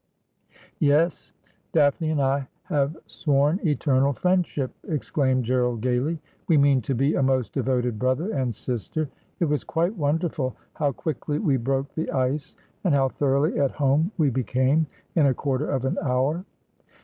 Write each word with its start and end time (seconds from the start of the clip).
'Yes; 0.91 1.31
Daphne 1.73 2.09
and 2.09 2.19
I 2.19 2.47
have 2.63 2.97
sworn 3.05 3.59
eternal 3.63 4.13
friendship,' 4.13 4.73
ex 4.89 5.11
claimed 5.11 5.45
Gerald 5.45 5.81
gaily.' 5.81 6.19
We 6.47 6.57
mean 6.57 6.81
to 6.81 6.95
be 6.95 7.13
a 7.13 7.21
most 7.21 7.53
devoted 7.53 7.99
brother 7.99 8.31
and 8.31 8.55
sister. 8.55 9.09
It 9.39 9.45
was 9.45 9.63
quite 9.63 9.95
wonderful 9.95 10.55
how 10.73 10.91
quickly 10.91 11.37
we 11.37 11.57
broke 11.57 11.93
the 11.93 12.09
ice, 12.09 12.57
and 12.83 12.95
how 12.95 13.09
thoroughly 13.09 13.59
at 13.59 13.69
home 13.69 14.11
we 14.17 14.31
became 14.31 14.87
in 15.15 15.27
a 15.27 15.35
quarter 15.35 15.69
of 15.69 15.85
an 15.85 15.99
hour.' 16.01 16.45